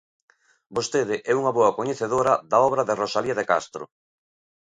Vostede 0.75 1.15
é 1.31 1.33
unha 1.41 1.55
boa 1.57 1.75
coñecedora 1.77 2.33
da 2.51 2.57
obra 2.67 2.85
de 2.87 2.97
Rosalía 3.01 3.35
de 3.37 3.47
Castro. 3.51 3.83